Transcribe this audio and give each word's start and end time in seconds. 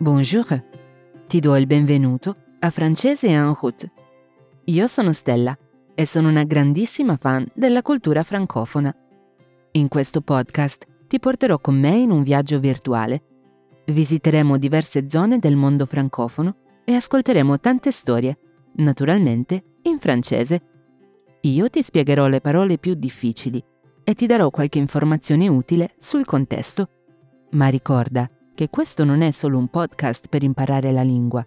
Bonjour, 0.00 0.46
ti 1.26 1.40
do 1.40 1.56
il 1.56 1.66
benvenuto 1.66 2.36
a 2.60 2.70
Francese 2.70 3.26
en 3.26 3.52
route. 3.52 3.90
Io 4.66 4.86
sono 4.86 5.12
Stella 5.12 5.58
e 5.92 6.06
sono 6.06 6.28
una 6.28 6.44
grandissima 6.44 7.16
fan 7.16 7.44
della 7.52 7.82
cultura 7.82 8.22
francofona. 8.22 8.94
In 9.72 9.88
questo 9.88 10.20
podcast 10.20 10.86
ti 11.08 11.18
porterò 11.18 11.58
con 11.58 11.80
me 11.80 11.96
in 11.96 12.12
un 12.12 12.22
viaggio 12.22 12.60
virtuale. 12.60 13.22
Visiteremo 13.86 14.56
diverse 14.56 15.10
zone 15.10 15.40
del 15.40 15.56
mondo 15.56 15.84
francofono 15.84 16.54
e 16.84 16.94
ascolteremo 16.94 17.58
tante 17.58 17.90
storie, 17.90 18.38
naturalmente 18.76 19.78
in 19.82 19.98
francese. 19.98 20.62
Io 21.40 21.68
ti 21.70 21.82
spiegherò 21.82 22.28
le 22.28 22.40
parole 22.40 22.78
più 22.78 22.94
difficili 22.94 23.60
e 24.04 24.14
ti 24.14 24.26
darò 24.26 24.48
qualche 24.50 24.78
informazione 24.78 25.48
utile 25.48 25.90
sul 25.98 26.24
contesto. 26.24 26.88
Ma 27.50 27.66
ricorda 27.66 28.30
che 28.58 28.70
questo 28.70 29.04
non 29.04 29.20
è 29.20 29.30
solo 29.30 29.56
un 29.56 29.68
podcast 29.68 30.26
per 30.26 30.42
imparare 30.42 30.90
la 30.90 31.02
lingua, 31.02 31.46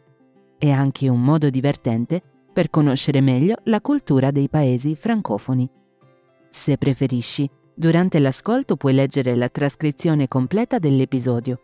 è 0.57 0.69
anche 0.69 1.09
un 1.09 1.21
modo 1.21 1.49
divertente 1.49 2.21
per 2.53 2.69
conoscere 2.69 3.19
meglio 3.19 3.57
la 3.63 3.81
cultura 3.81 4.31
dei 4.31 4.47
paesi 4.47 4.95
francofoni. 4.95 5.69
Se 6.47 6.77
preferisci, 6.77 7.49
durante 7.73 8.17
l'ascolto 8.17 8.77
puoi 8.77 8.93
leggere 8.93 9.35
la 9.35 9.49
trascrizione 9.49 10.29
completa 10.29 10.79
dell'episodio. 10.79 11.59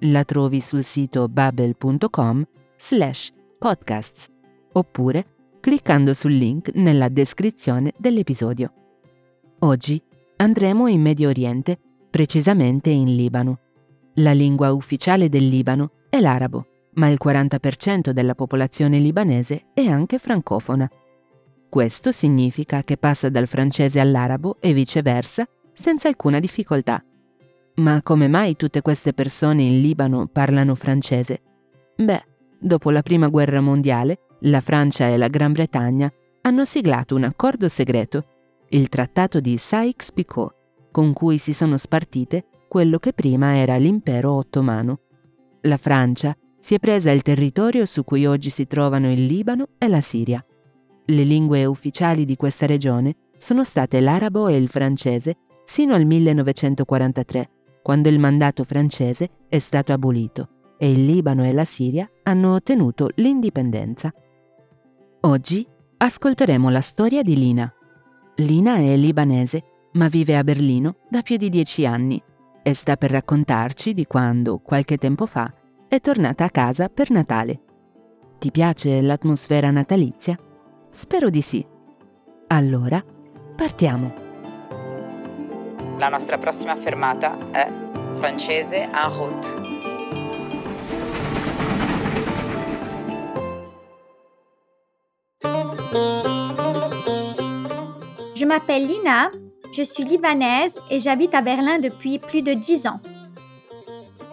La 0.00 0.22
trovi 0.24 0.60
sul 0.60 0.84
sito 0.84 1.28
babel.com 1.28 2.44
slash 2.76 3.32
podcasts 3.58 4.28
oppure 4.72 5.24
cliccando 5.60 6.12
sul 6.12 6.32
link 6.32 6.72
nella 6.74 7.08
descrizione 7.08 7.94
dell'episodio. 7.96 8.70
Oggi 9.60 9.98
andremo 10.36 10.88
in 10.88 11.00
Medio 11.00 11.30
Oriente, 11.30 11.78
precisamente 12.10 12.90
in 12.90 13.14
Libano. 13.16 13.60
La 14.14 14.32
lingua 14.32 14.72
ufficiale 14.72 15.28
del 15.28 15.48
Libano 15.48 15.92
è 16.08 16.20
l'arabo, 16.20 16.66
ma 16.94 17.08
il 17.08 17.18
40% 17.22 18.10
della 18.10 18.34
popolazione 18.34 18.98
libanese 18.98 19.66
è 19.72 19.86
anche 19.86 20.18
francofona. 20.18 20.90
Questo 21.68 22.10
significa 22.10 22.82
che 22.82 22.96
passa 22.96 23.28
dal 23.28 23.46
francese 23.46 24.00
all'arabo 24.00 24.56
e 24.60 24.72
viceversa 24.72 25.46
senza 25.72 26.08
alcuna 26.08 26.40
difficoltà. 26.40 27.02
Ma 27.76 28.02
come 28.02 28.26
mai 28.26 28.56
tutte 28.56 28.82
queste 28.82 29.12
persone 29.12 29.62
in 29.62 29.80
Libano 29.80 30.26
parlano 30.26 30.74
francese? 30.74 31.40
Beh, 31.96 32.24
dopo 32.58 32.90
la 32.90 33.02
Prima 33.02 33.28
Guerra 33.28 33.60
Mondiale, 33.60 34.18
la 34.40 34.60
Francia 34.60 35.06
e 35.06 35.16
la 35.16 35.28
Gran 35.28 35.52
Bretagna 35.52 36.12
hanno 36.42 36.64
siglato 36.64 37.14
un 37.14 37.24
accordo 37.24 37.68
segreto, 37.68 38.24
il 38.70 38.88
Trattato 38.88 39.38
di 39.38 39.56
Sykes-Picot, 39.56 40.54
con 40.90 41.12
cui 41.12 41.38
si 41.38 41.52
sono 41.52 41.76
spartite 41.76 42.44
quello 42.70 43.00
che 43.00 43.12
prima 43.12 43.56
era 43.56 43.76
l'impero 43.78 44.30
ottomano. 44.34 45.00
La 45.62 45.76
Francia 45.76 46.36
si 46.60 46.74
è 46.74 46.78
presa 46.78 47.10
il 47.10 47.20
territorio 47.20 47.84
su 47.84 48.04
cui 48.04 48.26
oggi 48.26 48.48
si 48.48 48.68
trovano 48.68 49.10
il 49.10 49.26
Libano 49.26 49.70
e 49.76 49.88
la 49.88 50.00
Siria. 50.00 50.44
Le 51.06 51.24
lingue 51.24 51.64
ufficiali 51.64 52.24
di 52.24 52.36
questa 52.36 52.66
regione 52.66 53.16
sono 53.38 53.64
state 53.64 54.00
l'arabo 54.00 54.46
e 54.46 54.54
il 54.54 54.68
francese 54.68 55.36
sino 55.64 55.94
al 55.94 56.04
1943, 56.04 57.50
quando 57.82 58.08
il 58.08 58.20
mandato 58.20 58.62
francese 58.62 59.30
è 59.48 59.58
stato 59.58 59.92
abolito 59.92 60.74
e 60.78 60.92
il 60.92 61.04
Libano 61.04 61.44
e 61.44 61.52
la 61.52 61.64
Siria 61.64 62.08
hanno 62.22 62.54
ottenuto 62.54 63.10
l'indipendenza. 63.16 64.14
Oggi 65.22 65.66
ascolteremo 65.96 66.70
la 66.70 66.80
storia 66.82 67.24
di 67.24 67.36
Lina. 67.36 67.74
Lina 68.36 68.76
è 68.76 68.96
libanese, 68.96 69.88
ma 69.94 70.06
vive 70.06 70.36
a 70.36 70.44
Berlino 70.44 70.98
da 71.10 71.22
più 71.22 71.36
di 71.36 71.48
dieci 71.48 71.84
anni 71.84 72.22
e 72.62 72.74
sta 72.74 72.96
per 72.96 73.10
raccontarci 73.10 73.94
di 73.94 74.06
quando, 74.06 74.58
qualche 74.58 74.96
tempo 74.96 75.26
fa, 75.26 75.52
è 75.88 76.00
tornata 76.00 76.44
a 76.44 76.50
casa 76.50 76.88
per 76.88 77.10
Natale. 77.10 77.60
Ti 78.38 78.50
piace 78.50 79.00
l'atmosfera 79.02 79.70
natalizia? 79.70 80.38
Spero 80.90 81.30
di 81.30 81.42
sì. 81.42 81.66
Allora, 82.48 83.04
partiamo. 83.56 84.12
La 85.98 86.08
nostra 86.08 86.38
prossima 86.38 86.76
fermata 86.76 87.36
è 87.52 87.70
francese 88.16 88.88
en 88.90 89.16
route. 89.16 89.48
Je 98.34 98.46
m'appelle 98.46 98.86
Lina 98.86 99.30
Je 99.72 99.84
suis 99.84 100.02
libanaise 100.02 100.80
et 100.90 100.98
j'habite 100.98 101.32
à 101.32 101.42
Berlin 101.42 101.78
depuis 101.78 102.18
plus 102.18 102.42
de 102.42 102.54
dix 102.54 102.88
ans. 102.88 103.00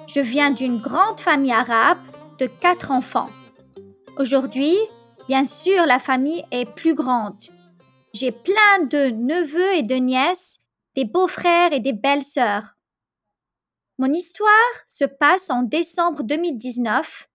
Je 0.07 0.19
viens 0.19 0.49
d'une 0.49 0.79
grande 0.79 1.19
famille 1.19 1.51
arabe 1.51 1.99
de 2.39 2.47
quatre 2.47 2.89
enfants. 2.89 3.29
Aujourd'hui, 4.17 4.75
bien 5.27 5.45
sûr, 5.45 5.85
la 5.85 5.99
famille 5.99 6.43
est 6.49 6.65
plus 6.65 6.95
grande. 6.95 7.37
J'ai 8.13 8.31
plein 8.31 8.85
de 8.89 9.11
neveux 9.11 9.75
et 9.75 9.83
de 9.83 9.95
nièces, 9.95 10.59
des 10.95 11.05
beaux-frères 11.05 11.71
et 11.71 11.81
des 11.81 11.93
belles-sœurs. 11.93 12.75
Mon 13.99 14.11
histoire 14.11 14.49
se 14.87 15.05
passe 15.05 15.51
en 15.51 15.61
décembre 15.61 16.23
2019, 16.23 17.27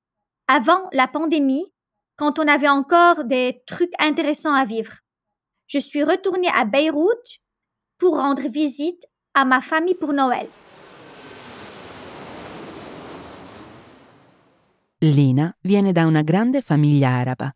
avant 0.48 0.88
la 0.92 1.06
pandémie, 1.06 1.72
quand 2.16 2.40
on 2.40 2.48
avait 2.48 2.68
encore 2.68 3.24
des 3.24 3.62
trucs 3.66 3.92
intéressants 4.00 4.54
à 4.54 4.64
vivre. 4.64 4.94
Je 5.68 5.78
suis 5.78 6.02
retournée 6.02 6.50
à 6.52 6.64
Beyrouth 6.64 7.41
pour 8.02 8.16
rendre 8.16 8.48
visite 8.48 9.06
à 9.32 9.44
ma 9.44 9.60
famille 9.60 9.94
pour 9.94 10.12
Noël. 10.12 10.48
Lina 15.02 15.56
viene 15.62 15.92
da 15.92 16.06
una 16.06 16.22
grande 16.22 16.62
famiglia 16.62 17.10
araba. 17.10 17.54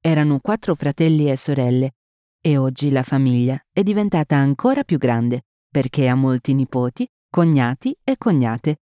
Erano 0.00 0.38
quattro 0.38 0.76
fratelli 0.76 1.28
e 1.28 1.36
sorelle 1.36 1.94
e 2.40 2.56
oggi 2.56 2.92
la 2.92 3.02
famiglia 3.02 3.60
è 3.72 3.82
diventata 3.82 4.36
ancora 4.36 4.84
più 4.84 4.96
grande 4.96 5.46
perché 5.68 6.06
ha 6.06 6.14
molti 6.14 6.54
nipoti, 6.54 7.04
cognati 7.28 7.92
e 8.04 8.16
cognate, 8.16 8.76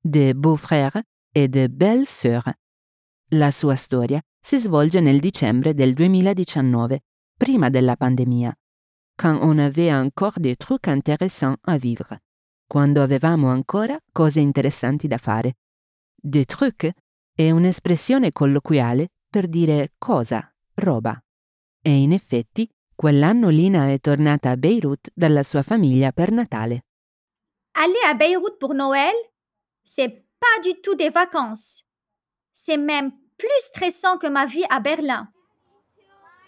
de 0.00 0.34
beaux-frères 0.34 1.02
e 1.32 1.48
de 1.48 1.68
belles-sœurs. 1.68 2.50
La 3.32 3.50
sua 3.50 3.74
storia 3.74 4.22
si 4.40 4.58
svolge 4.58 5.00
nel 5.00 5.20
dicembre 5.20 5.74
del 5.74 5.92
2019, 5.92 7.00
prima 7.36 7.68
della 7.68 7.96
pandemia 7.96 8.56
quand 9.16 9.38
on 9.42 9.58
avait 9.58 9.92
encore 9.92 10.38
des 10.38 10.56
trucs 10.56 10.88
intéressants 10.88 11.56
à 11.64 11.78
vivre, 11.78 12.18
quando 12.66 13.02
avevamo 13.02 13.48
ancora 13.48 13.98
cose 14.12 14.40
interessanti 14.40 15.08
da 15.08 15.18
fare. 15.18 15.56
Des 16.14 16.44
trucs 16.44 16.90
è 17.34 17.50
un'espressione 17.50 18.32
colloquiale 18.32 19.08
per 19.28 19.48
dire 19.48 19.92
cosa, 19.98 20.52
roba. 20.74 21.18
E 21.82 21.90
in 21.90 22.12
effetti, 22.12 22.68
quell'anno 22.94 23.48
Lina 23.48 23.90
è 23.90 24.00
tornata 24.00 24.50
a 24.50 24.56
Beirut 24.56 25.10
dalla 25.14 25.42
sua 25.42 25.62
famiglia 25.62 26.12
per 26.12 26.30
Natale. 26.32 26.84
Aller 27.72 28.04
à 28.06 28.14
Beyrouth 28.14 28.58
pour 28.58 28.74
Noël, 28.74 29.14
c'est 29.82 30.24
pas 30.38 30.60
du 30.62 30.80
tout 30.80 30.94
des 30.94 31.10
vacances. 31.10 31.84
C'est 32.50 32.78
même 32.78 33.12
plus 33.36 33.60
stressant 33.60 34.16
que 34.18 34.26
ma 34.26 34.46
vie 34.46 34.64
à 34.70 34.80
Berlin. 34.80 35.30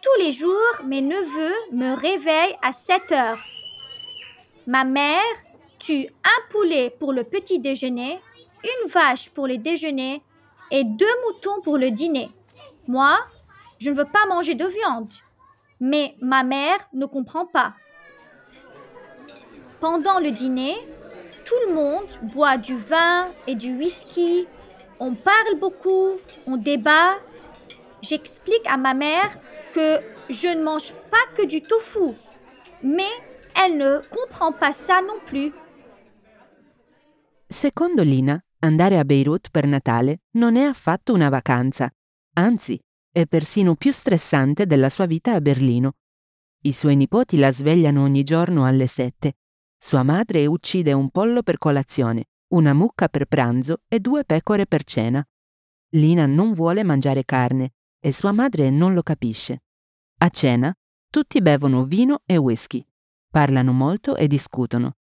Tous 0.00 0.22
les 0.22 0.30
jours, 0.30 0.84
mes 0.84 1.00
neveux 1.00 1.54
me 1.72 1.94
réveillent 1.94 2.56
à 2.62 2.70
7 2.70 3.10
heures. 3.10 3.40
Ma 4.66 4.84
mère 4.84 5.18
tue 5.80 6.06
un 6.24 6.50
poulet 6.50 6.90
pour 6.90 7.12
le 7.12 7.24
petit 7.24 7.58
déjeuner, 7.58 8.20
une 8.62 8.90
vache 8.90 9.30
pour 9.30 9.48
le 9.48 9.58
déjeuner 9.58 10.22
et 10.70 10.84
deux 10.84 11.06
moutons 11.26 11.60
pour 11.62 11.78
le 11.78 11.90
dîner. 11.90 12.28
Moi, 12.86 13.18
je 13.80 13.90
ne 13.90 13.96
veux 13.96 14.04
pas 14.04 14.24
manger 14.28 14.54
de 14.54 14.66
viande. 14.66 15.12
Mais 15.80 16.14
ma 16.20 16.44
mère 16.44 16.78
ne 16.92 17.06
comprend 17.06 17.46
pas. 17.46 17.74
Pendant 19.80 20.20
le 20.20 20.30
dîner, 20.30 20.76
tout 21.44 21.54
le 21.66 21.74
monde 21.74 22.08
boit 22.22 22.56
du 22.56 22.76
vin 22.76 23.26
et 23.48 23.56
du 23.56 23.74
whisky. 23.76 24.46
On 25.00 25.14
parle 25.14 25.58
beaucoup, 25.58 26.18
on 26.46 26.56
débat. 26.56 27.16
J'explique 28.02 28.66
à 28.66 28.76
ma 28.76 28.94
mère 28.94 29.36
que 29.78 30.02
je 30.28 30.48
ne 30.48 30.62
mange 30.62 30.92
pas 31.08 31.26
que 31.36 31.46
du 31.46 31.60
tofu, 31.62 32.14
mais 32.82 33.14
elle 33.54 33.76
ne 33.76 34.00
comprend 34.10 34.52
pas 34.52 34.72
ça 34.72 35.00
non 35.00 35.20
plus. 35.24 35.52
Secondo 37.48 38.02
Lina, 38.02 38.42
andare 38.58 38.98
a 38.98 39.04
Beirut 39.04 39.50
per 39.50 39.66
Natale 39.66 40.22
non 40.32 40.56
è 40.56 40.64
affatto 40.64 41.14
una 41.14 41.28
vacanza, 41.28 41.88
anzi 42.34 42.76
è 43.10 43.26
persino 43.26 43.76
più 43.76 43.92
stressante 43.92 44.66
della 44.66 44.88
sua 44.88 45.06
vita 45.06 45.34
a 45.34 45.40
Berlino. 45.40 45.92
I 46.62 46.72
suoi 46.72 46.96
nipoti 46.96 47.36
la 47.38 47.52
svegliano 47.52 48.02
ogni 48.02 48.24
giorno 48.24 48.66
alle 48.66 48.88
sette. 48.88 49.36
Sua 49.78 50.02
madre 50.02 50.44
uccide 50.46 50.92
un 50.92 51.08
pollo 51.10 51.44
per 51.44 51.56
colazione, 51.58 52.24
una 52.48 52.74
mucca 52.74 53.08
per 53.08 53.26
pranzo 53.26 53.82
e 53.86 54.00
due 54.00 54.24
pecore 54.24 54.66
per 54.66 54.82
cena. 54.82 55.24
Lina 55.90 56.26
non 56.26 56.52
vuole 56.52 56.82
mangiare 56.82 57.24
carne 57.24 57.74
e 58.00 58.12
sua 58.12 58.32
madre 58.32 58.70
non 58.70 58.92
lo 58.92 59.02
capisce. 59.02 59.62
A 60.20 60.30
cena 60.30 60.74
tutti 61.10 61.40
bevono 61.40 61.84
vino 61.84 62.22
e 62.26 62.36
whisky, 62.36 62.84
parlano 63.30 63.72
molto 63.72 64.16
e 64.16 64.26
discutono. 64.26 64.96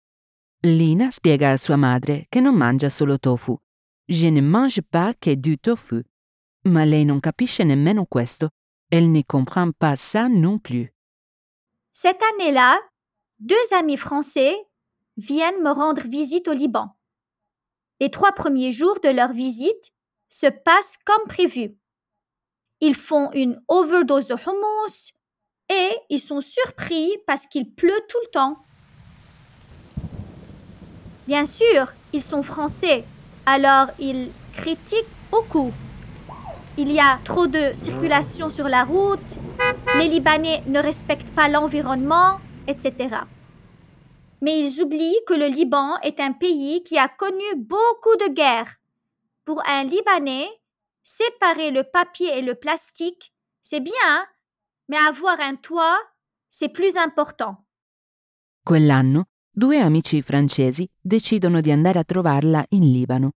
Lina 0.62 1.10
spiega 1.10 1.50
a 1.50 1.56
sua 1.56 1.76
madre 1.76 2.26
che 2.28 2.40
non 2.40 2.54
mangia 2.54 2.88
solo 2.88 3.18
tofu, 3.18 3.58
Je 4.10 4.30
ne 4.30 4.40
mange 4.40 4.80
pas 4.80 5.14
que 5.20 5.36
du 5.36 5.58
tofu. 5.58 6.02
Ma 6.64 6.84
lei 6.84 7.04
non 7.04 7.20
capisce 7.20 7.62
nemmeno 7.62 8.06
questo. 8.06 8.48
Elle 8.90 9.10
ne 9.10 9.22
comprend 9.22 9.70
pas 9.76 9.96
ça 9.96 10.28
non 10.28 10.58
plus. 10.58 10.90
Cette 11.92 12.22
année-là, 12.22 12.80
deux 13.38 13.72
amis 13.72 13.98
français 13.98 14.54
viennent 15.18 15.60
me 15.62 15.70
rendre 15.70 16.08
visite 16.08 16.48
au 16.48 16.54
Liban. 16.54 16.96
Les 18.00 18.10
trois 18.10 18.32
premiers 18.32 18.72
jours 18.72 18.98
de 19.00 19.10
leur 19.10 19.32
visite 19.32 19.92
se 20.30 20.46
passent 20.46 20.96
comme 21.04 21.26
prévu. 21.26 21.76
Ils 22.80 22.94
font 22.94 23.30
une 23.32 23.60
overdose 23.68 24.28
de 24.28 24.34
hummus 24.34 25.12
et 25.68 25.90
ils 26.10 26.20
sont 26.20 26.40
surpris 26.40 27.16
parce 27.26 27.46
qu'il 27.46 27.70
pleut 27.70 28.00
tout 28.08 28.18
le 28.24 28.30
temps. 28.30 28.56
Bien 31.26 31.44
sûr, 31.44 31.92
ils 32.12 32.22
sont 32.22 32.42
français, 32.42 33.04
alors 33.44 33.88
ils 33.98 34.30
critiquent 34.54 35.04
beaucoup. 35.30 35.72
Il 36.76 36.92
y 36.92 37.00
a 37.00 37.18
trop 37.24 37.46
de 37.46 37.72
circulation 37.72 38.48
sur 38.50 38.68
la 38.68 38.84
route, 38.84 39.36
les 39.98 40.08
Libanais 40.08 40.62
ne 40.66 40.80
respectent 40.80 41.34
pas 41.34 41.48
l'environnement, 41.48 42.38
etc. 42.68 43.16
Mais 44.40 44.60
ils 44.60 44.80
oublient 44.80 45.18
que 45.26 45.34
le 45.34 45.48
Liban 45.48 45.98
est 46.02 46.20
un 46.20 46.32
pays 46.32 46.82
qui 46.84 46.96
a 46.96 47.08
connu 47.08 47.56
beaucoup 47.56 48.16
de 48.20 48.32
guerres. 48.32 48.76
Pour 49.44 49.60
un 49.66 49.82
Libanais, 49.84 50.48
séparer 51.08 51.70
le 51.70 51.84
papier 51.84 52.38
et 52.38 52.42
le 52.42 52.54
plastique, 52.54 53.32
c'est 53.62 53.80
bien, 53.80 54.26
mais 54.88 54.98
avoir 54.98 55.40
un 55.40 55.56
toit, 55.56 55.98
c'est 56.50 56.68
plus 56.68 56.96
important. 56.96 57.64
Quell'anno, 58.62 59.24
due 59.50 59.80
amici 59.80 60.20
francesi 60.20 60.86
decidono 61.00 61.60
di 61.62 61.70
andare 61.70 61.98
a 61.98 62.04
trovarla 62.04 62.64
in 62.70 62.92
Libano. 62.92 63.30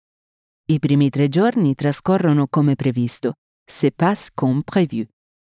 I 0.66 0.80
primi 0.80 1.10
tre 1.10 1.30
giorni 1.30 1.75
trascorrono 1.75 2.48
come 2.48 2.75
previsto, 2.75 3.33
se 3.63 3.92
passe 3.92 4.31
comme 4.33 4.63
prévu. 4.63 5.06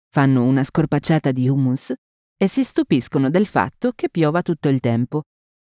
Fanno 0.09 0.43
una 0.43 0.63
scorpacciata 0.63 1.31
di 1.31 1.47
hummus 1.47 1.93
e 2.37 2.47
si 2.49 2.65
stupiscono 2.65 3.29
del 3.29 3.45
fatto 3.45 3.93
che 3.95 4.09
piova 4.09 4.41
tutto 4.41 4.67
il 4.67 4.81
tempo. 4.81 5.23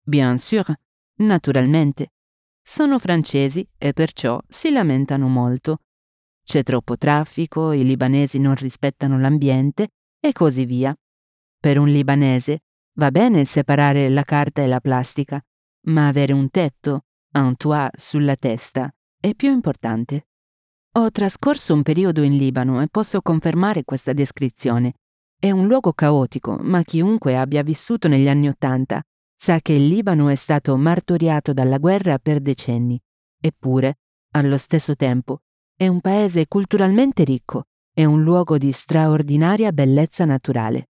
Bien 0.02 0.40
sûr, 0.40 0.74
naturalmente. 1.16 2.14
Sono 2.64 3.00
francesi 3.00 3.68
e 3.78 3.92
perciò 3.92 4.40
si 4.48 4.72
lamentano 4.72 5.28
molto. 5.28 5.80
C'è 6.44 6.64
troppo 6.64 6.98
traffico, 6.98 7.72
i 7.72 7.84
libanesi 7.84 8.40
non 8.40 8.56
rispettano 8.56 9.20
l'ambiente 9.20 9.90
e 10.20 10.34
così 10.34 10.66
via. 10.66 10.96
Per 11.60 11.78
un 11.78 11.88
libanese 11.88 12.64
va 12.94 13.12
bene 13.12 13.46
separare 13.46 14.10
la 14.10 14.24
carta 14.24 14.62
e 14.62 14.68
la 14.68 14.80
plastica, 14.80 15.42
ma 15.88 16.08
avere 16.08 16.34
un 16.34 16.50
tetto, 16.50 17.06
un 17.34 17.56
toit 17.56 17.96
sulla 17.98 18.36
testa, 18.36 18.94
è 19.20 19.34
più 19.36 19.52
importante. 19.52 20.28
Ho 20.94 21.10
trascorso 21.12 21.74
un 21.74 21.84
periodo 21.84 22.22
in 22.22 22.36
Libano 22.36 22.82
e 22.82 22.88
posso 22.90 23.22
confermare 23.22 23.84
questa 23.86 24.12
descrizione. 24.12 24.96
È 25.40 25.50
un 25.50 25.68
luogo 25.68 25.94
caotico, 25.94 26.58
ma 26.62 26.84
chiunque 26.84 27.38
abbia 27.38 27.64
vissuto 27.64 28.08
negli 28.08 28.28
anni 28.28 28.50
Ottanta 28.50 29.02
sa 29.42 29.60
che 29.60 29.74
il 29.74 29.88
Libano 29.88 30.30
è 30.30 30.36
stato 30.36 30.76
martoriato 30.78 31.54
dalla 31.54 31.80
guerra 31.80 32.20
per 32.20 32.42
decenni. 32.42 33.02
Eppure, 33.40 34.00
allo 34.34 34.58
stesso 34.58 34.96
tempo, 34.96 35.42
è 35.82 35.88
un 35.88 36.00
paese 36.00 36.48
culturalmente 36.48 37.24
ricco 37.24 37.64
e 37.92 38.06
un 38.06 38.22
luogo 38.22 38.60
di 38.60 38.72
straordinaria 38.72 39.72
bellezza 39.72 40.26
naturale. 40.26 40.90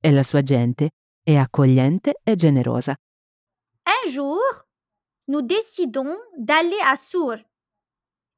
E 0.00 0.12
la 0.12 0.22
sua 0.22 0.42
gente 0.42 0.90
è 1.24 1.34
accogliente 1.34 2.20
e 2.22 2.36
generosa. 2.36 2.94
Un 3.84 4.12
jour, 4.12 4.38
nous 5.26 5.42
décidons 5.42 6.16
d'aller 6.36 6.80
à 6.84 6.94
Sour, 6.94 7.34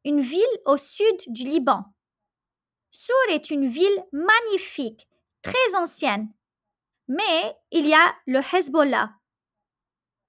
une 0.06 0.22
ville 0.22 0.60
au 0.64 0.78
sud 0.78 1.22
du 1.26 1.44
Liban. 1.44 1.92
Sour 2.90 3.34
est 3.34 3.50
une 3.50 3.68
ville 3.68 4.02
magnifique, 4.10 5.06
très 5.42 5.74
ancienne. 5.76 6.32
Mais 7.08 7.58
il 7.72 7.86
y 7.86 7.92
a 7.92 8.16
le 8.24 8.40
Hezbollah. 8.40 9.18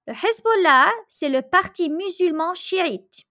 Le 0.06 0.12
Hezbollah, 0.12 0.92
c'est 1.08 1.30
le 1.30 1.40
parti 1.40 1.88
musulman 1.88 2.52
chiite. 2.54 3.24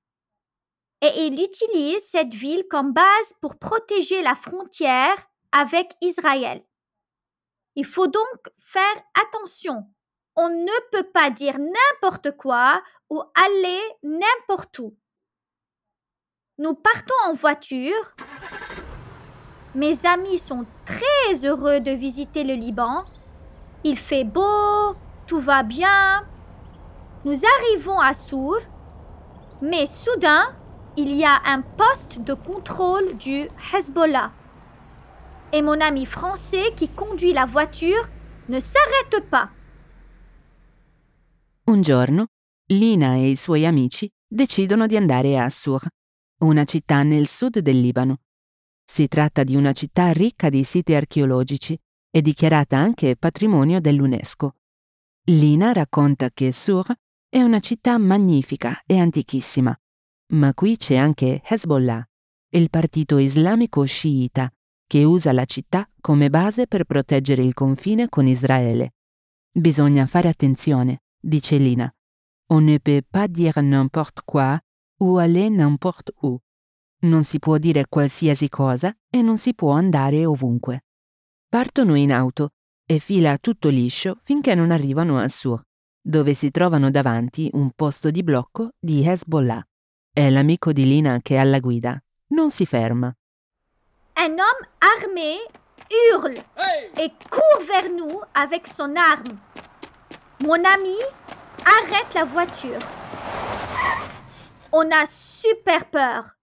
Et 1.02 1.26
il 1.26 1.44
utilise 1.44 2.04
cette 2.10 2.34
ville 2.34 2.66
comme 2.70 2.94
base 2.94 3.34
pour 3.42 3.58
protéger 3.58 4.22
la 4.22 4.36
frontière 4.36 5.16
avec 5.52 5.94
Israël. 6.02 6.64
Il 7.76 7.86
faut 7.86 8.08
donc 8.08 8.50
faire 8.60 9.04
attention. 9.20 9.86
On 10.36 10.50
ne 10.50 10.90
peut 10.92 11.10
pas 11.12 11.30
dire 11.30 11.58
n'importe 11.58 12.38
quoi 12.38 12.82
ou 13.10 13.22
aller 13.36 13.82
n'importe 14.04 14.80
où. 14.80 14.96
Nous 16.58 16.76
partons 16.76 17.16
en 17.26 17.34
voiture. 17.34 18.14
Mes 19.74 20.06
amis 20.06 20.38
sont 20.38 20.66
très 20.86 21.46
heureux 21.46 21.80
de 21.80 21.92
visiter 21.92 22.44
le 22.44 22.54
Liban. 22.54 23.06
Il 23.84 23.98
fait 23.98 24.26
beau, 24.26 24.96
tout 25.28 25.40
va 25.40 25.64
bien. 25.64 26.26
Nous 27.26 27.40
arrivons 27.46 28.00
à 28.00 28.14
Sour, 28.14 28.58
mais 29.62 29.86
soudain, 29.86 30.56
il 30.98 31.14
y 31.14 31.24
a 31.24 31.42
un 31.46 31.64
poste 31.78 32.20
de 32.20 32.34
contrôle 32.34 33.18
du 33.18 33.48
Hezbollah. 33.74 34.32
Et 35.54 35.62
mon 35.62 35.80
ami 35.80 36.06
français 36.06 36.74
qui 36.76 36.90
conduit 36.90 37.34
la 37.34 37.46
voiture 37.46 38.10
ne 38.50 38.60
s'arrête 38.60 39.30
pas. 39.30 39.50
Un 41.68 41.82
giorno, 41.82 42.28
Lina 42.68 43.16
e 43.16 43.30
i 43.30 43.36
suoi 43.36 43.66
amici 43.66 44.10
decidono 44.28 44.88
di 44.88 44.98
andare 44.98 45.40
a 45.40 45.50
Sur, 45.50 45.82
una 46.40 46.66
città 46.66 47.04
nel 47.04 47.28
sud 47.28 47.60
del 47.60 47.80
Libano. 47.80 48.18
Si 48.86 49.08
tratta 49.08 49.44
di 49.44 49.56
una 49.56 49.72
città 49.72 50.12
ricca 50.12 50.50
di 50.50 50.64
siti 50.64 50.94
archeologici 50.94 51.78
e 52.10 52.22
dichiarata 52.22 52.78
anche 52.78 53.16
patrimonio 53.16 53.80
dell'UNESCO. 53.80 54.56
Lina 55.26 55.72
racconta 55.72 56.30
che 56.32 56.52
Sur 56.52 56.94
è 57.30 57.42
una 57.42 57.60
città 57.60 57.98
magnifica 57.98 58.82
e 58.86 59.00
antichissima, 59.00 59.74
ma 60.32 60.54
qui 60.54 60.78
c'è 60.78 60.96
anche 60.96 61.42
Hezbollah, 61.44 62.08
il 62.54 62.70
partito 62.70 63.18
islamico 63.18 63.84
sciita, 63.84 64.52
che 64.88 65.04
usa 65.04 65.32
la 65.32 65.46
città 65.46 65.90
come 66.00 66.30
base 66.30 66.68
per 66.68 66.86
proteggere 66.86 67.44
il 67.44 67.54
confine 67.54 68.08
con 68.10 68.28
Israele. 68.28 68.96
Bisogna 69.52 70.06
fare 70.06 70.30
attenzione, 70.30 71.04
dice 71.20 71.58
Lina. 71.58 71.94
On 72.48 72.64
ne 72.64 72.80
peut 72.80 73.06
pas 73.10 73.30
dire 73.30 73.62
n'importe 73.62 74.22
quoi 74.26 74.60
ou 75.00 75.18
aller 75.18 75.50
n'importe 75.50 76.12
où. 76.22 76.38
Non 77.04 77.24
si 77.24 77.40
può 77.40 77.58
dire 77.58 77.88
qualsiasi 77.88 78.50
cosa 78.50 78.96
e 79.10 79.22
non 79.22 79.38
si 79.38 79.54
può 79.54 79.72
andare 79.72 80.26
ovunque. 80.26 80.86
Partono 81.48 81.96
in 81.96 82.12
auto 82.12 82.52
e 82.86 83.00
fila 83.00 83.38
tutto 83.38 83.70
liscio 83.70 84.20
finché 84.22 84.56
non 84.56 84.72
arrivano 84.72 85.18
a 85.18 85.28
Sur, 85.28 85.62
dove 86.02 86.34
si 86.34 86.52
trovano 86.52 86.92
davanti 86.92 87.50
un 87.54 87.72
posto 87.72 88.12
di 88.12 88.24
blocco 88.24 88.72
di 88.78 89.06
Hezbollah. 89.06 89.66
È 90.14 90.30
l'amico 90.30 90.74
di 90.74 90.84
Lina 90.84 91.20
che 91.22 91.36
è 91.36 91.38
alla 91.38 91.60
guida. 91.60 91.98
Non 92.36 92.50
si 92.52 92.66
ferma. 92.66 93.16
Un 94.18 94.32
homme 94.32 94.70
armé 94.80 95.38
hurle 95.90 96.44
et 96.98 97.14
court 97.30 97.64
vers 97.66 97.90
nous 97.90 98.22
avec 98.34 98.68
son 98.68 98.94
arme. 98.98 99.40
Mon 100.42 100.66
ami 100.66 100.98
arrête 101.64 102.14
la 102.14 102.26
voiture. 102.26 102.80
On 104.74 104.92
a 104.92 105.06
super 105.06 105.90
peur. 105.90 106.36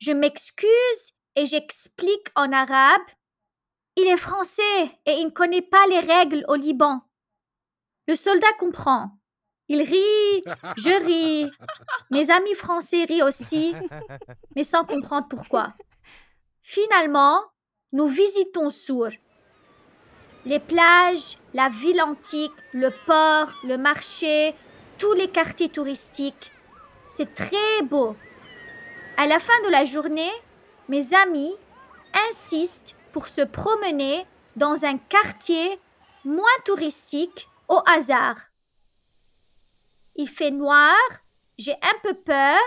Je 0.00 0.10
m'excuse 0.10 1.12
et 1.36 1.46
j'explique 1.46 2.32
en 2.34 2.50
arabe. 2.50 3.06
Il 3.94 4.08
est 4.08 4.16
français 4.16 4.98
et 5.06 5.12
il 5.20 5.26
ne 5.26 5.30
connaît 5.30 5.62
pas 5.62 5.86
les 5.86 6.00
règles 6.00 6.44
au 6.48 6.56
Liban. 6.56 7.00
Le 8.08 8.16
soldat 8.16 8.52
comprend. 8.58 9.21
Il 9.72 9.80
rit, 9.80 10.44
je 10.76 11.02
ris. 11.06 11.50
Mes 12.10 12.30
amis 12.30 12.54
français 12.54 13.04
rient 13.04 13.22
aussi, 13.22 13.74
mais 14.54 14.64
sans 14.64 14.84
comprendre 14.84 15.28
pourquoi. 15.30 15.72
Finalement, 16.60 17.40
nous 17.92 18.06
visitons 18.06 18.68
Sour. 18.68 19.08
Les 20.44 20.58
plages, 20.58 21.38
la 21.54 21.70
ville 21.70 22.02
antique, 22.02 22.52
le 22.74 22.90
port, 23.06 23.48
le 23.64 23.78
marché, 23.78 24.54
tous 24.98 25.14
les 25.14 25.28
quartiers 25.28 25.70
touristiques. 25.70 26.52
C'est 27.08 27.34
très 27.34 27.82
beau. 27.82 28.14
À 29.16 29.26
la 29.26 29.38
fin 29.38 29.58
de 29.64 29.70
la 29.70 29.86
journée, 29.86 30.32
mes 30.90 31.14
amis 31.14 31.54
insistent 32.28 32.94
pour 33.12 33.26
se 33.26 33.40
promener 33.40 34.26
dans 34.54 34.84
un 34.84 34.98
quartier 34.98 35.80
moins 36.26 36.58
touristique 36.66 37.48
au 37.68 37.80
hasard. 37.86 38.36
Il 40.14 40.28
fait 40.28 40.50
noir, 40.50 40.94
j'ai 41.56 41.72
un 41.72 41.98
peu 42.02 42.14
peur, 42.24 42.60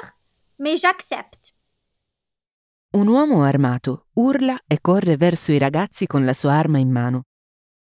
mais 0.60 0.78
j'accepte. 0.78 1.54
Un 2.94 3.08
uomo 3.08 3.44
armato 3.44 4.08
urla 4.14 4.60
e 4.66 4.80
corre 4.80 5.18
verso 5.18 5.52
i 5.52 5.58
ragazzi 5.58 6.08
con 6.08 6.24
la 6.26 6.34
sua 6.34 6.54
arma 6.54 6.80
in 6.80 6.90
mano. 6.90 7.26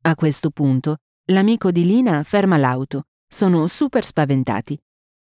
A 0.01 0.15
questo 0.15 0.49
punto, 0.49 0.97
l'amico 1.25 1.71
di 1.71 1.85
Lina 1.85 2.23
ferma 2.23 2.57
l'auto. 2.57 3.03
Sono 3.27 3.67
super 3.67 4.03
spaventati. 4.03 4.77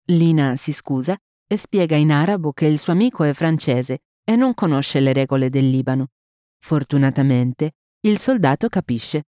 Lina 0.06 0.56
si 0.56 0.74
scusa 0.74 1.18
e 1.48 1.58
spiega 1.58 1.96
in 1.96 2.12
arabo 2.12 2.54
che 2.54 2.66
il 2.66 2.80
suo 2.80 2.94
amico 2.94 3.24
è 3.24 3.34
francese 3.34 4.00
e 4.24 4.36
non 4.36 4.54
conosce 4.54 5.00
le 5.00 5.12
regole 5.12 5.50
del 5.50 5.70
Libano. 5.70 6.12
Fortunatamente, 6.60 7.74
il 8.02 8.20
soldato 8.20 8.70
capisce. 8.70 9.26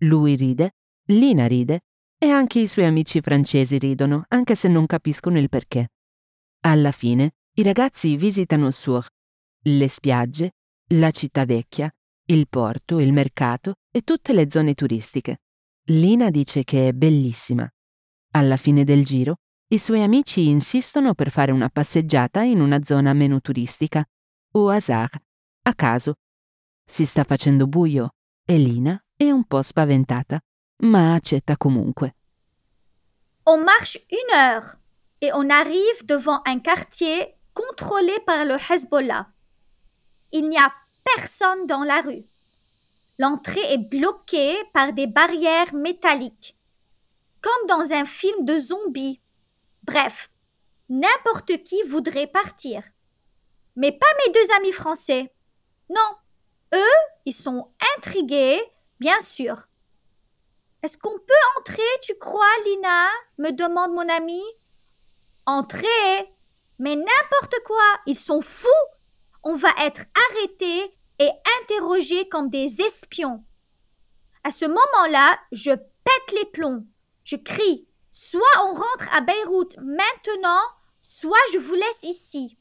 Lui 0.00 0.34
ride, 0.34 0.74
Lina 1.06 1.46
ride 1.46 1.82
e 2.24 2.30
anche 2.30 2.58
i 2.58 2.66
suoi 2.66 2.86
amici 2.86 3.20
francesi 3.20 3.76
ridono, 3.76 4.24
anche 4.28 4.54
se 4.54 4.66
non 4.66 4.86
capiscono 4.86 5.38
il 5.38 5.50
perché. 5.50 5.90
Alla 6.60 6.90
fine, 6.90 7.34
i 7.56 7.62
ragazzi 7.62 8.16
visitano 8.16 8.70
Sur, 8.70 9.06
le 9.64 9.88
spiagge, 9.88 10.52
la 10.94 11.10
città 11.10 11.44
vecchia, 11.44 11.94
il 12.28 12.48
porto, 12.48 12.98
il 12.98 13.12
mercato 13.12 13.74
e 13.90 14.00
tutte 14.00 14.32
le 14.32 14.48
zone 14.48 14.72
turistiche. 14.72 15.42
Lina 15.88 16.30
dice 16.30 16.64
che 16.64 16.88
è 16.88 16.92
bellissima. 16.94 17.70
Alla 18.30 18.56
fine 18.56 18.84
del 18.84 19.04
giro, 19.04 19.40
i 19.68 19.78
suoi 19.78 20.02
amici 20.02 20.48
insistono 20.48 21.12
per 21.12 21.30
fare 21.30 21.52
una 21.52 21.68
passeggiata 21.68 22.40
in 22.40 22.62
una 22.62 22.82
zona 22.84 23.12
meno 23.12 23.42
turistica, 23.42 24.02
o 24.52 24.70
hasard, 24.70 25.20
a 25.64 25.74
caso. 25.74 26.14
Si 26.90 27.04
sta 27.04 27.22
facendo 27.24 27.66
buio 27.66 28.14
e 28.46 28.56
Lina 28.56 28.98
è 29.14 29.30
un 29.30 29.44
po' 29.44 29.60
spaventata, 29.60 30.40
comunque. 31.58 32.04
On 33.46 33.58
marche 33.58 33.98
une 34.10 34.36
heure 34.36 34.76
et 35.20 35.32
on 35.32 35.48
arrive 35.50 36.06
devant 36.06 36.40
un 36.46 36.58
quartier 36.58 37.26
contrôlé 37.54 38.12
par 38.26 38.44
le 38.44 38.56
Hezbollah. 38.56 39.26
Il 40.32 40.48
n'y 40.48 40.58
a 40.58 40.72
personne 41.16 41.66
dans 41.66 41.84
la 41.84 42.00
rue. 42.00 42.24
L'entrée 43.18 43.72
est 43.72 43.78
bloquée 43.78 44.56
par 44.72 44.92
des 44.92 45.06
barrières 45.06 45.72
métalliques, 45.72 46.56
comme 47.40 47.68
dans 47.68 47.92
un 47.92 48.04
film 48.04 48.44
de 48.44 48.58
zombies. 48.58 49.20
Bref, 49.86 50.30
n'importe 50.88 51.62
qui 51.62 51.80
voudrait 51.84 52.26
partir. 52.26 52.82
Mais 53.76 53.92
pas 53.92 54.06
mes 54.26 54.32
deux 54.32 54.52
amis 54.58 54.72
français. 54.72 55.32
Non, 55.88 56.16
eux, 56.74 56.98
ils 57.24 57.34
sont 57.34 57.70
intrigués, 57.96 58.60
bien 58.98 59.20
sûr. 59.20 59.68
Est-ce 60.84 60.98
qu'on 60.98 61.18
peut 61.18 61.58
entrer, 61.58 61.82
tu 62.02 62.14
crois, 62.18 62.44
Lina? 62.66 63.08
me 63.38 63.52
demande 63.52 63.92
mon 63.92 64.06
ami. 64.06 64.42
Entrer 65.46 65.88
Mais 66.78 66.94
n'importe 66.94 67.54
quoi, 67.64 67.82
ils 68.06 68.18
sont 68.18 68.42
fous. 68.42 68.68
On 69.44 69.54
va 69.54 69.70
être 69.80 70.02
arrêtés 70.28 70.94
et 71.18 71.30
interrogés 71.62 72.28
comme 72.28 72.50
des 72.50 72.82
espions. 72.82 73.42
À 74.42 74.50
ce 74.50 74.66
moment-là, 74.66 75.38
je 75.52 75.70
pète 75.70 76.34
les 76.34 76.44
plombs. 76.52 76.84
Je 77.24 77.36
crie 77.36 77.88
Soit 78.12 78.42
on 78.64 78.74
rentre 78.74 79.08
à 79.14 79.22
Beyrouth 79.22 79.78
maintenant, 79.78 80.60
soit 81.02 81.46
je 81.54 81.58
vous 81.58 81.74
laisse 81.74 82.02
ici. 82.02 82.58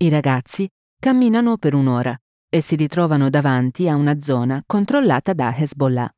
I 0.00 0.10
ragazzi 0.10 0.68
camminano 1.00 1.56
per 1.56 1.74
un'ora 1.74 2.16
e 2.54 2.60
si 2.60 2.76
ritrovano 2.76 3.30
davanti 3.30 3.88
a 3.88 3.96
una 3.96 4.20
zona 4.20 4.62
controllata 4.64 5.32
da 5.32 5.52
Hezbollah. 5.52 6.08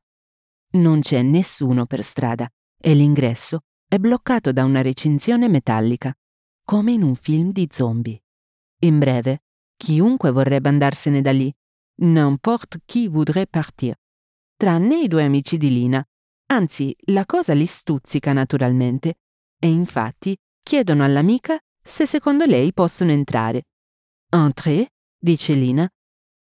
Non 0.73 0.99
c'è 0.99 1.23
nessuno 1.23 1.87
per 1.87 2.03
strada 2.03 2.47
e 2.79 2.93
l'ingresso 2.93 3.61
è 3.87 3.97
bloccato 3.97 4.51
da 4.51 4.63
una 4.63 4.83
recinzione 4.83 5.47
metallica, 5.47 6.15
come 6.63 6.91
in 6.91 7.01
un 7.01 7.15
film 7.15 7.51
di 7.51 7.67
zombie. 7.71 8.21
In 8.81 8.99
breve, 8.99 9.45
chiunque 9.75 10.29
vorrebbe 10.29 10.69
andarsene 10.69 11.23
da 11.23 11.31
lì, 11.31 11.51
n'importe 12.01 12.81
qui 12.85 13.07
voudrait 13.07 13.49
partir, 13.49 13.95
tranne 14.55 15.01
i 15.01 15.07
due 15.07 15.23
amici 15.23 15.57
di 15.57 15.69
Lina. 15.69 16.07
Anzi, 16.51 16.95
la 17.05 17.25
cosa 17.25 17.53
li 17.53 17.65
stuzzica 17.65 18.31
naturalmente 18.31 19.15
e 19.59 19.69
infatti 19.69 20.37
chiedono 20.61 21.03
all'amica 21.03 21.57
se 21.81 22.05
secondo 22.05 22.45
lei 22.45 22.73
possono 22.73 23.09
entrare. 23.09 23.63
Entrez, 24.29 24.85
dice 25.17 25.55
Lina, 25.55 25.89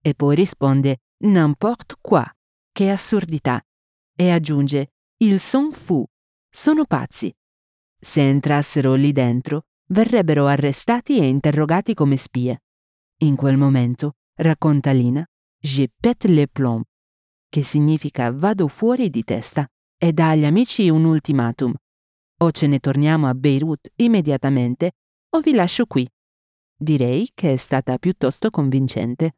e 0.05 0.13
poi 0.15 0.35
risponde 0.35 1.01
n'importe 1.23 1.95
quoi, 2.01 2.25
che 2.71 2.89
assurdità, 2.89 3.63
e 4.15 4.29
aggiunge 4.29 4.91
ils 5.17 5.41
sont 5.41 5.73
fous, 5.73 6.05
sono 6.49 6.85
pazzi. 6.85 7.33
Se 7.97 8.21
entrassero 8.21 8.95
lì 8.95 9.13
dentro, 9.13 9.67
verrebbero 9.87 10.45
arrestati 10.47 11.19
e 11.19 11.27
interrogati 11.27 11.93
come 11.93 12.17
spie. 12.17 12.63
In 13.19 13.37
quel 13.37 13.55
momento, 13.55 14.17
racconta 14.35 14.91
Lina, 14.91 15.25
je 15.61 15.87
pète 15.87 16.27
les 16.27 16.49
plombs, 16.51 16.83
che 17.49 17.63
significa 17.63 18.29
vado 18.31 18.67
fuori 18.67 19.09
di 19.09 19.23
testa, 19.23 19.65
e 19.97 20.11
dà 20.11 20.31
agli 20.31 20.43
amici 20.43 20.89
un 20.89 21.05
ultimatum. 21.05 21.73
O 22.41 22.51
ce 22.51 22.67
ne 22.67 22.79
torniamo 22.79 23.27
a 23.27 23.33
Beirut 23.33 23.89
immediatamente, 23.95 24.91
o 25.29 25.39
vi 25.39 25.53
lascio 25.53 25.85
qui. 25.85 26.05
Direi 26.75 27.29
che 27.33 27.53
è 27.53 27.55
stata 27.55 27.97
piuttosto 27.97 28.49
convincente. 28.49 29.37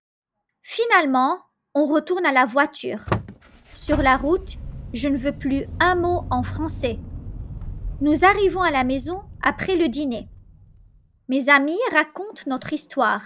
Finalement, 0.68 1.42
on 1.76 1.86
retourne 1.86 2.26
à 2.26 2.32
la 2.32 2.48
voiture. 2.48 3.06
Sur 3.76 4.02
la 4.02 4.18
route, 4.18 4.58
je 4.96 5.08
ne 5.08 5.16
veux 5.16 5.32
plus 5.32 5.68
un 5.80 5.94
mot 5.94 6.24
en 6.32 6.42
français. 6.42 6.98
Nous 8.02 8.26
arrivons 8.26 8.64
à 8.64 8.72
la 8.72 8.84
maison 8.84 9.22
après 9.44 9.76
le 9.76 9.90
dîner. 9.90 10.28
Mes 11.30 11.50
amis 11.50 11.78
racontent 11.92 12.42
notre 12.48 12.74
histoire. 12.74 13.22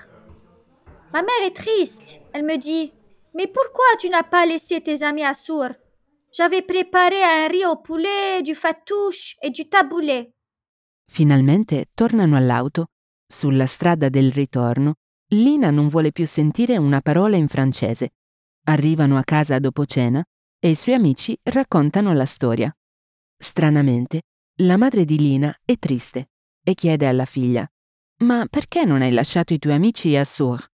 Ma 1.13 1.21
mère 1.21 1.45
est 1.45 1.55
triste. 1.55 2.19
Elle 2.33 2.43
me 2.43 2.57
dit 2.57 2.91
Mais 3.33 3.47
pourquoi 3.47 3.85
tu 3.99 4.09
n'as 4.09 4.23
pas 4.23 4.45
laissé 4.45 4.81
tes 4.81 5.01
amis 5.01 5.23
à 5.23 5.33
Sour 5.33 5.69
J'avais 6.33 6.61
préparé 6.61 7.23
un 7.23 7.47
riz 7.47 7.65
au 7.65 7.77
poulet, 7.77 8.41
du 8.43 8.53
fatouche 8.53 9.37
et 9.41 9.49
du 9.49 9.69
taboulé. 9.69 10.33
Finalmente 11.09 11.85
tornano 11.95 12.35
all'auto. 12.35 12.87
Sulla 13.31 13.65
strada 13.65 14.09
del 14.09 14.33
ritorno, 14.33 14.95
Lina 15.31 15.69
non 15.69 15.87
vuole 15.89 16.11
più 16.11 16.25
sentire 16.25 16.77
una 16.77 17.01
parola 17.01 17.35
in 17.35 17.47
francese. 17.47 18.13
Arrivano 18.65 19.15
a 19.17 19.23
casa 19.23 19.59
dopo 19.59 19.85
cena 19.85 20.23
e 20.57 20.69
i 20.71 20.75
suoi 20.75 20.95
amici 20.95 21.37
raccontano 21.43 22.13
la 22.13 22.25
storia. 22.25 22.75
Stranamente, 23.37 24.23
la 24.61 24.75
madre 24.75 25.05
di 25.05 25.19
Lina 25.19 25.55
è 25.63 25.77
triste 25.77 26.31
e 26.63 26.73
chiede 26.73 27.05
alla 27.05 27.25
figlia: 27.25 27.67
Ma 28.23 28.47
perché 28.49 28.85
non 28.85 29.03
hai 29.03 29.11
lasciato 29.11 29.53
i 29.53 29.59
tuoi 29.59 29.75
amici 29.75 30.15
a 30.15 30.25
Sour? 30.25 30.67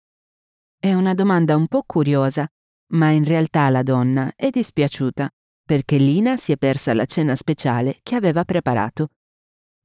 È 0.77 0.93
una 0.93 1.15
domanda 1.15 1.55
un 1.55 1.67
po' 1.67 1.83
curiosa, 1.83 2.47
ma 2.91 3.09
in 3.09 3.25
realtà 3.25 3.69
la 3.69 3.81
donna 3.81 4.33
è 4.35 4.51
dispiaciuta 4.51 5.29
perché 5.65 5.97
Lina 5.97 6.37
si 6.37 6.51
è 6.51 6.57
persa 6.57 6.93
la 6.93 7.05
cena 7.05 7.35
speciale 7.35 7.99
che 8.03 8.15
aveva 8.15 8.43
preparato. 8.43 9.09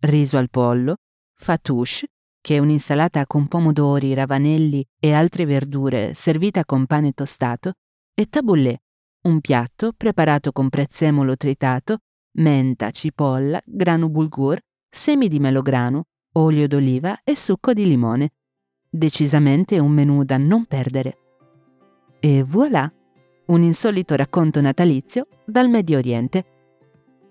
Riso 0.00 0.36
al 0.36 0.50
pollo, 0.50 0.96
fatouche, 1.34 2.08
che 2.48 2.58
un'insalata 2.58 3.26
con 3.26 3.46
pomodori, 3.46 4.14
ravanelli 4.14 4.82
e 4.98 5.12
altre 5.12 5.44
verdure 5.44 6.14
servita 6.14 6.64
con 6.64 6.86
pane 6.86 7.12
tostato, 7.12 7.74
e 8.14 8.24
taboulé, 8.24 8.80
un 9.24 9.42
piatto 9.42 9.92
preparato 9.94 10.50
con 10.50 10.70
prezzemolo 10.70 11.36
tritato, 11.36 11.98
menta, 12.38 12.90
cipolla, 12.90 13.60
grano 13.66 14.08
bulgur, 14.08 14.58
semi 14.88 15.28
di 15.28 15.38
melograno, 15.40 16.04
olio 16.36 16.66
d'oliva 16.66 17.20
e 17.22 17.36
succo 17.36 17.74
di 17.74 17.86
limone. 17.86 18.30
Decisamente 18.88 19.78
un 19.78 19.90
menù 19.90 20.24
da 20.24 20.38
non 20.38 20.64
perdere. 20.64 21.18
E 22.18 22.42
voilà! 22.42 22.90
Un 23.48 23.62
insolito 23.62 24.14
racconto 24.14 24.62
natalizio 24.62 25.26
dal 25.44 25.68
Medio 25.68 25.98
Oriente. 25.98 26.46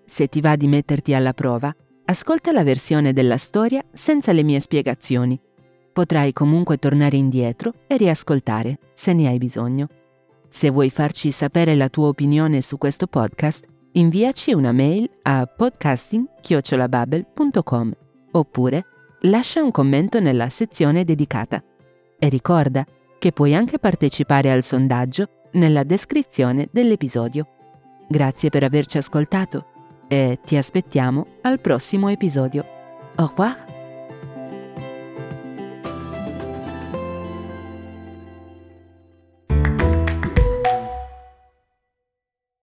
Se 0.06 0.28
ti 0.28 0.42
va 0.42 0.56
di 0.56 0.68
metterti 0.68 1.16
alla 1.16 1.34
prova, 1.34 1.76
ascolta 2.10 2.54
la 2.54 2.64
versione 2.64 3.12
della 3.12 3.36
storia 3.38 3.84
senza 3.92 4.32
le 4.32 4.44
mie 4.44 4.62
spiegazioni. 4.62 5.38
Potrai 5.92 6.32
comunque 6.32 6.78
tornare 6.78 7.18
indietro 7.18 7.74
e 7.88 7.98
riascoltare 7.98 8.80
se 8.94 9.12
ne 9.14 9.28
hai 9.28 9.38
bisogno. 9.38 9.88
Se 10.50 10.70
vuoi 10.70 10.90
farci 10.90 11.32
sapere 11.32 11.76
la 11.76 11.90
tua 11.90 12.08
opinione 12.08 12.62
su 12.62 12.78
questo 12.78 13.08
podcast, 13.08 13.66
inviaci 13.94 14.54
una 14.54 14.72
mail 14.72 15.10
a 15.24 15.46
podcasting-babel.com 15.46 17.92
oppure 18.32 18.86
lascia 19.22 19.62
un 19.62 19.72
commento 19.72 20.22
nella 20.22 20.50
sezione 20.50 21.04
dedicata. 21.04 21.62
E 22.18 22.30
ricorda 22.30 22.86
che 23.20 23.34
puoi 23.34 23.54
anche 23.54 23.80
partecipare 23.80 24.50
al 24.52 24.64
sondaggio 24.64 25.28
nella 25.54 25.84
descrizione 25.84 26.70
dell'episodio. 26.72 27.48
Grazie 28.08 28.50
per 28.50 28.64
averci 28.64 28.98
ascoltato 28.98 29.72
e 30.08 30.40
ti 30.44 30.58
aspettiamo 30.58 31.26
al 31.42 31.60
prossimo 31.60 32.10
episodio. 32.10 32.66
Au 33.16 33.28
revoir! 33.28 33.77